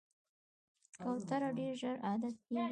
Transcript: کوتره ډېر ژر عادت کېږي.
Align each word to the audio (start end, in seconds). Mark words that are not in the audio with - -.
کوتره 1.01 1.49
ډېر 1.57 1.73
ژر 1.81 1.95
عادت 2.07 2.35
کېږي. 2.45 2.67